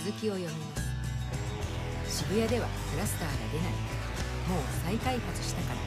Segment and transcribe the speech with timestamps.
[0.00, 0.80] 続きを読みま
[2.08, 2.24] す。
[2.24, 3.76] 渋谷ではクラスターが出ない。
[4.48, 5.80] もう再開発したから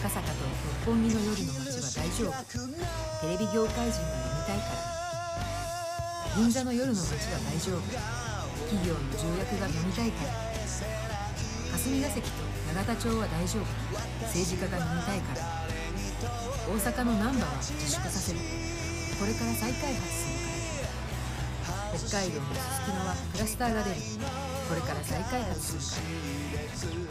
[0.00, 0.48] 赤坂と
[0.88, 2.32] 六本木の夜の街は大丈夫
[3.20, 6.40] テレビ業界人が読みたいから。
[6.40, 7.84] 銀座の夜の街は大丈夫。
[8.64, 10.32] 企業の重役が飲みたいから
[11.76, 12.32] 霞が関と
[12.72, 13.68] 永田町は大丈夫
[14.32, 15.44] 政治家が飲みたいから。
[16.64, 18.40] 大阪の難波は自粛させる。
[19.20, 20.33] これから再開発する。
[21.94, 23.96] 北海道のすすきのはクラスターが出る
[24.68, 26.08] これから再開発するか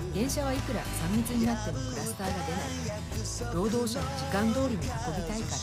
[0.09, 0.57] ら電車はい。
[0.57, 3.55] くら3密になってもクラスターが出ない。
[3.55, 5.41] 労働者を時間通りに運びたい。
[5.41, 5.57] から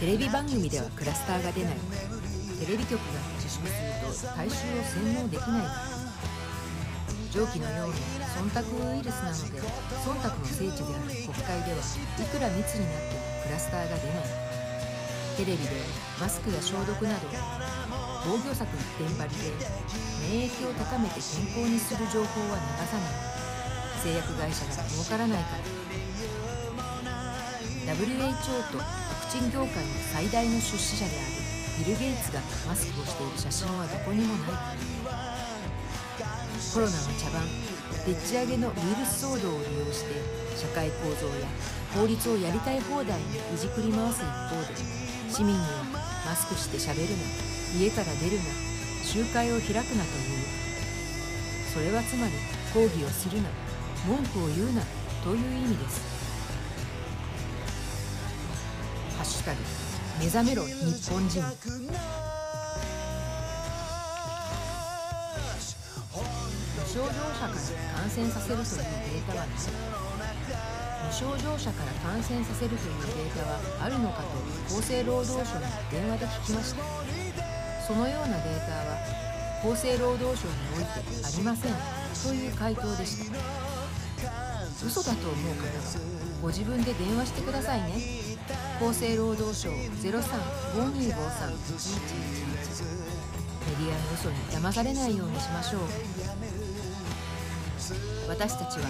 [0.00, 1.74] テレビ番組ではクラスターが出ない。
[2.60, 3.74] テレビ局が自粛す
[4.24, 5.62] ると大衆を洗脳できない。
[5.62, 5.98] から
[7.32, 7.94] 蒸気のように
[8.36, 12.24] 忖度ウイルスなので忖度の聖地である国会ではい。
[12.24, 14.47] くら密になってもクラスターが出ない。
[15.38, 15.70] テレビで
[16.18, 17.30] マスクや消毒など
[18.26, 19.54] 防御策一点張りで
[20.26, 23.14] 免疫を高めて健康にする情報は流さない。
[24.02, 25.62] 製薬会社が儲からないか
[27.86, 27.94] ら。
[27.94, 28.02] WHO
[28.74, 28.84] とワ
[29.30, 34.74] クチン業界の最大の出資者であるビル・ゲイツがマスクをしている写真はどこにもない。
[36.74, 37.46] コロナの茶番
[38.04, 40.18] でっち上げのウイルス騒動を利用して
[40.58, 41.46] 社会構造や
[41.94, 44.74] 法律をやりたい放題にいじくり回す一方で
[45.30, 45.64] 市民には
[46.26, 47.14] マスクしてしゃべるな
[47.78, 48.44] 家から出るな
[49.04, 49.88] 集会を開くなという。
[51.72, 52.32] それはつまり
[52.72, 53.48] 抗議をするな
[54.06, 54.82] 文句を言うな
[55.22, 56.00] という意味です。
[59.16, 59.60] ハッシュタグ
[60.18, 60.72] 目覚めろ日
[61.10, 61.42] 本人。
[66.78, 67.54] 無症状者から
[68.00, 69.97] 感染させるというデータはない。
[71.18, 74.28] 症状者から感染させるというデータはあるのかと
[74.78, 76.84] 厚生労働省に電話で聞きました。
[77.84, 80.90] そのようなデータは厚生労働省において
[81.26, 81.74] ありません。
[82.22, 83.36] という回答でした。
[84.86, 85.72] 嘘だと思う方は
[86.40, 88.38] ご自分で電話してくださいね。
[88.80, 89.74] 厚生労働省0352531111
[93.66, 95.80] メディアの嘘に騙されないようにしましょう。
[98.28, 98.86] 私たちは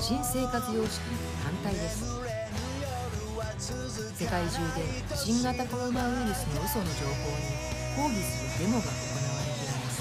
[0.00, 2.08] 新生活様式に反対です。
[4.16, 7.44] 世界中で新型コロナウイルスの嘘の情報に
[7.94, 8.96] 抗議するデモが行わ
[9.44, 10.00] れています。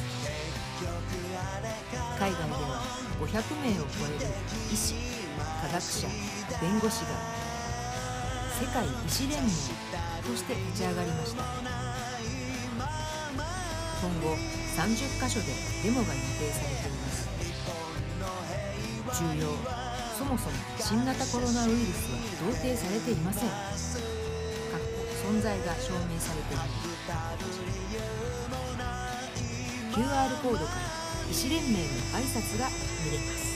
[2.18, 2.80] 海外では
[3.20, 3.28] 500
[3.60, 4.32] 名を超える
[4.72, 4.96] 医師
[5.62, 6.08] 科学者
[6.62, 7.12] 弁護士が
[8.58, 9.50] 世界医師連盟
[10.24, 11.44] として立ち上がりました。
[14.00, 14.38] 今後
[14.78, 15.48] 30カ所で
[15.84, 17.39] デモが予定されています。
[19.14, 19.48] 重要。
[20.18, 23.50] そもそも新型コロナウイルスは同定されていません。
[25.20, 26.64] 存在が証明されている。
[29.94, 30.70] QR コードから
[31.30, 31.78] 医師連盟の
[32.16, 32.68] 挨拶が
[33.04, 33.49] 見れます